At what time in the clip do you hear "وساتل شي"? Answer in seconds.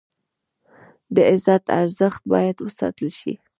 2.65-3.33